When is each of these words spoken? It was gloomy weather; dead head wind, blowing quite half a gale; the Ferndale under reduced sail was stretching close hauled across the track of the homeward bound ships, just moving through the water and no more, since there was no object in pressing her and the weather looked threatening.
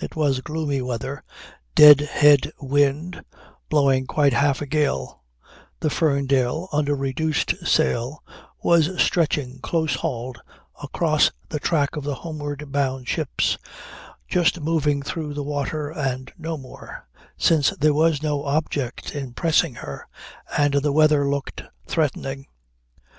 It 0.00 0.16
was 0.16 0.40
gloomy 0.40 0.80
weather; 0.80 1.22
dead 1.74 2.00
head 2.00 2.50
wind, 2.58 3.22
blowing 3.68 4.06
quite 4.06 4.32
half 4.32 4.62
a 4.62 4.66
gale; 4.66 5.22
the 5.80 5.90
Ferndale 5.90 6.70
under 6.72 6.96
reduced 6.96 7.54
sail 7.66 8.24
was 8.62 8.98
stretching 8.98 9.58
close 9.58 9.96
hauled 9.96 10.40
across 10.82 11.30
the 11.50 11.60
track 11.60 11.94
of 11.94 12.04
the 12.04 12.14
homeward 12.14 12.72
bound 12.72 13.06
ships, 13.06 13.58
just 14.26 14.62
moving 14.62 15.02
through 15.02 15.34
the 15.34 15.44
water 15.44 15.90
and 15.90 16.32
no 16.38 16.56
more, 16.56 17.06
since 17.36 17.68
there 17.78 17.92
was 17.92 18.22
no 18.22 18.44
object 18.46 19.14
in 19.14 19.34
pressing 19.34 19.74
her 19.74 20.08
and 20.56 20.72
the 20.72 20.90
weather 20.90 21.28
looked 21.28 21.60
threatening. 21.86 22.46